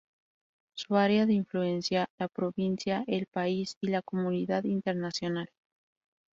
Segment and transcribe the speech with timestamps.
[0.73, 5.47] Su área de influencia: la provincia, el país y la comunidad internacional.